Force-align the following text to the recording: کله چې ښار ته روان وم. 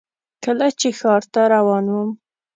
کله 0.43 0.67
چې 0.79 0.89
ښار 0.99 1.23
ته 1.33 1.41
روان 1.53 1.85
وم. 1.89 2.09